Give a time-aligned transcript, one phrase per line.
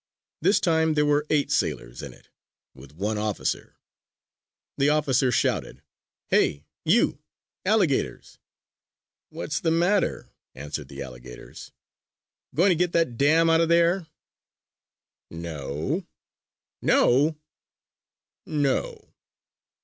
[0.41, 2.27] This time there were eight sailors in it,
[2.73, 3.77] with one officer.
[4.79, 5.83] The officer shouted:
[6.31, 7.19] "Hey, you,
[7.65, 8.39] alligators!"
[9.29, 11.71] "What's the matter?" answered the alligators.
[12.55, 14.07] "Going to get that dam out of there?"
[15.29, 16.07] "No!"
[16.81, 17.37] "No?"
[18.47, 19.13] "No!"